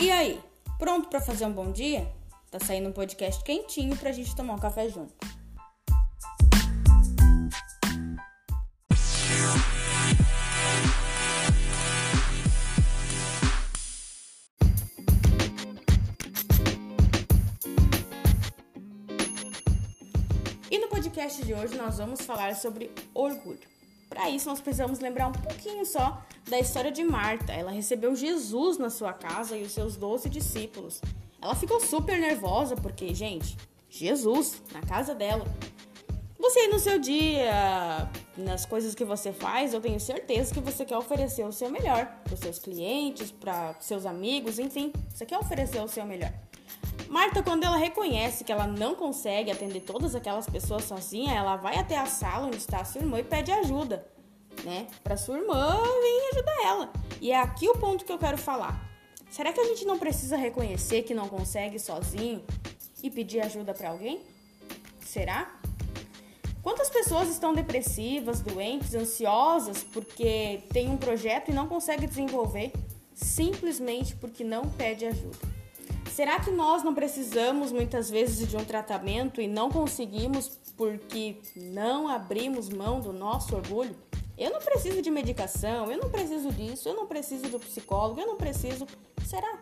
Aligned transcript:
E 0.00 0.12
aí, 0.12 0.40
pronto 0.78 1.08
para 1.08 1.20
fazer 1.20 1.44
um 1.44 1.52
bom 1.52 1.72
dia? 1.72 2.08
Tá 2.52 2.60
saindo 2.60 2.88
um 2.88 2.92
podcast 2.92 3.42
quentinho 3.42 3.96
pra 3.96 4.12
gente 4.12 4.34
tomar 4.36 4.54
um 4.54 4.58
café 4.58 4.88
junto. 4.88 5.12
E 20.70 20.78
no 20.78 20.86
podcast 20.86 21.44
de 21.44 21.52
hoje 21.52 21.76
nós 21.76 21.98
vamos 21.98 22.20
falar 22.20 22.54
sobre 22.54 22.92
orgulho. 23.12 23.77
Para 24.18 24.30
isso, 24.30 24.48
nós 24.48 24.60
precisamos 24.60 24.98
lembrar 24.98 25.28
um 25.28 25.32
pouquinho 25.32 25.86
só 25.86 26.20
da 26.48 26.58
história 26.58 26.90
de 26.90 27.04
Marta. 27.04 27.52
Ela 27.52 27.70
recebeu 27.70 28.16
Jesus 28.16 28.76
na 28.76 28.90
sua 28.90 29.12
casa 29.12 29.56
e 29.56 29.62
os 29.62 29.70
seus 29.70 29.94
doze 29.96 30.28
discípulos. 30.28 31.00
Ela 31.40 31.54
ficou 31.54 31.78
super 31.78 32.18
nervosa 32.18 32.74
porque, 32.74 33.14
gente, 33.14 33.56
Jesus 33.88 34.60
na 34.72 34.80
casa 34.80 35.14
dela. 35.14 35.44
Você 36.36 36.66
no 36.66 36.80
seu 36.80 36.98
dia, 36.98 38.10
nas 38.36 38.66
coisas 38.66 38.92
que 38.92 39.04
você 39.04 39.32
faz, 39.32 39.72
eu 39.72 39.80
tenho 39.80 40.00
certeza 40.00 40.52
que 40.52 40.60
você 40.60 40.84
quer 40.84 40.98
oferecer 40.98 41.44
o 41.46 41.52
seu 41.52 41.70
melhor 41.70 42.06
para 42.24 42.34
os 42.34 42.40
seus 42.40 42.58
clientes, 42.58 43.30
para 43.30 43.76
seus 43.78 44.04
amigos, 44.04 44.58
enfim, 44.58 44.92
você 45.14 45.24
quer 45.24 45.38
oferecer 45.38 45.80
o 45.80 45.86
seu 45.86 46.04
melhor. 46.04 46.32
Marta, 47.08 47.42
quando 47.42 47.64
ela 47.64 47.76
reconhece 47.76 48.44
que 48.44 48.52
ela 48.52 48.66
não 48.66 48.94
consegue 48.94 49.50
atender 49.50 49.80
todas 49.80 50.14
aquelas 50.14 50.46
pessoas 50.46 50.84
sozinha, 50.84 51.32
ela 51.32 51.56
vai 51.56 51.76
até 51.76 51.96
a 51.96 52.04
sala 52.04 52.46
onde 52.46 52.56
está 52.56 52.80
a 52.80 52.84
sua 52.84 53.00
irmã 53.00 53.18
e 53.18 53.24
pede 53.24 53.50
ajuda, 53.50 54.06
né? 54.62 54.86
Para 55.02 55.16
sua 55.16 55.38
irmã 55.38 55.74
vir 55.76 56.28
ajudar 56.32 56.66
ela. 56.66 56.92
E 57.20 57.32
é 57.32 57.40
aqui 57.40 57.66
o 57.66 57.78
ponto 57.78 58.04
que 58.04 58.12
eu 58.12 58.18
quero 58.18 58.36
falar. 58.36 58.86
Será 59.30 59.52
que 59.52 59.60
a 59.60 59.64
gente 59.64 59.86
não 59.86 59.98
precisa 59.98 60.36
reconhecer 60.36 61.02
que 61.02 61.14
não 61.14 61.28
consegue 61.28 61.78
sozinho 61.78 62.44
e 63.02 63.10
pedir 63.10 63.40
ajuda 63.40 63.72
para 63.72 63.88
alguém? 63.88 64.20
Será? 65.00 65.58
Quantas 66.62 66.90
pessoas 66.90 67.30
estão 67.30 67.54
depressivas, 67.54 68.40
doentes, 68.42 68.94
ansiosas 68.94 69.82
porque 69.82 70.62
tem 70.72 70.90
um 70.90 70.98
projeto 70.98 71.50
e 71.50 71.54
não 71.54 71.66
consegue 71.66 72.06
desenvolver 72.06 72.72
simplesmente 73.14 74.14
porque 74.16 74.44
não 74.44 74.68
pede 74.68 75.06
ajuda? 75.06 75.57
Será 76.18 76.40
que 76.40 76.50
nós 76.50 76.82
não 76.82 76.92
precisamos 76.92 77.70
muitas 77.70 78.10
vezes 78.10 78.48
de 78.48 78.56
um 78.56 78.64
tratamento 78.64 79.40
e 79.40 79.46
não 79.46 79.70
conseguimos 79.70 80.48
porque 80.76 81.36
não 81.54 82.08
abrimos 82.08 82.68
mão 82.68 82.98
do 82.98 83.12
nosso 83.12 83.54
orgulho? 83.54 83.94
Eu 84.36 84.50
não 84.50 84.58
preciso 84.58 85.00
de 85.00 85.12
medicação, 85.12 85.92
eu 85.92 85.96
não 85.96 86.10
preciso 86.10 86.50
disso, 86.50 86.88
eu 86.88 86.96
não 86.96 87.06
preciso 87.06 87.48
do 87.48 87.60
psicólogo, 87.60 88.20
eu 88.20 88.26
não 88.26 88.34
preciso. 88.34 88.84
Será? 89.24 89.60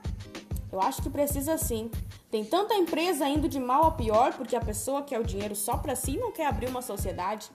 Eu 0.72 0.80
acho 0.80 1.02
que 1.02 1.10
precisa 1.10 1.58
sim. 1.58 1.90
Tem 2.30 2.42
tanta 2.42 2.74
empresa 2.74 3.28
indo 3.28 3.50
de 3.50 3.60
mal 3.60 3.84
a 3.84 3.90
pior 3.90 4.32
porque 4.32 4.56
a 4.56 4.60
pessoa 4.62 5.02
quer 5.02 5.20
o 5.20 5.24
dinheiro 5.24 5.54
só 5.54 5.76
para 5.76 5.94
si 5.94 6.12
e 6.12 6.18
não 6.18 6.32
quer 6.32 6.46
abrir 6.46 6.70
uma 6.70 6.80
sociedade. 6.80 7.50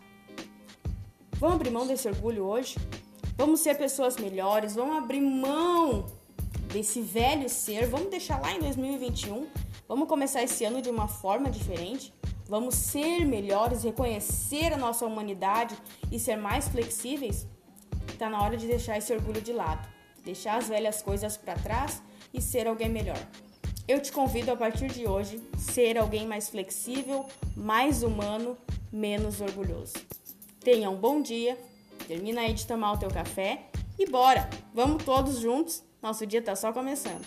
Vamos 1.40 1.56
abrir 1.56 1.72
mão 1.72 1.88
desse 1.88 2.08
orgulho 2.08 2.44
hoje? 2.44 2.78
Vamos 3.36 3.62
ser 3.62 3.80
pessoas 3.80 4.18
melhores, 4.18 4.76
vamos 4.76 4.96
abrir 4.96 5.22
mão 5.22 6.06
desse 6.72 7.02
velho 7.02 7.50
ser, 7.50 7.86
vamos 7.86 8.10
deixar 8.10 8.40
lá 8.42 8.54
em 8.54 8.60
2021, 8.60 9.48
vamos 9.88 10.08
começar 10.08 10.42
esse 10.42 10.64
ano 10.64 10.82
de 10.82 10.90
uma 10.90 11.08
forma 11.08 11.50
diferente, 11.50 12.14
vamos 12.48 12.76
ser 12.76 13.26
melhores, 13.26 13.84
reconhecer 13.84 14.74
a 14.74 14.78
nossa 14.78 15.06
humanidade 15.06 15.76
e 16.12 16.18
ser 16.18 16.38
mais 16.38 16.68
flexíveis. 16.70 17.46
Está 18.08 18.30
na 18.30 18.42
hora 18.42 18.56
de 18.56 18.68
deixar 18.68 18.98
esse 18.98 19.12
orgulho 19.14 19.42
de 19.42 19.52
lado, 19.52 19.88
deixar 20.24 20.58
as 20.58 20.70
velhas 20.70 21.02
coisas 21.02 21.36
para 21.36 21.56
trás 21.56 22.02
e 22.34 22.42
ser 22.42 22.68
alguém 22.68 22.90
melhor. 22.90 23.20
Eu 23.88 24.02
te 24.02 24.12
convido 24.12 24.52
a 24.52 24.56
partir 24.56 24.88
de 24.88 25.08
hoje 25.08 25.42
ser 25.58 25.98
alguém 25.98 26.26
mais 26.26 26.48
flexível, 26.48 27.26
mais 27.56 28.04
humano, 28.04 28.58
menos 28.92 29.42
orgulhoso. 29.42 29.94
Tenha 30.62 30.90
um 30.90 30.96
bom 30.96 31.22
dia, 31.22 31.58
termina 32.08 32.42
aí 32.42 32.54
de 32.54 32.66
tomar 32.66 32.94
o 32.94 32.98
teu 32.98 33.10
café 33.10 33.72
e 34.02 34.06
bora! 34.10 34.50
Vamos 34.74 35.04
todos 35.04 35.40
juntos 35.40 35.84
nosso 36.02 36.26
dia 36.26 36.40
está 36.40 36.56
só 36.56 36.74
começando. 36.74 37.24